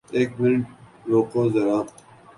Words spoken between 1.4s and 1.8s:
زرا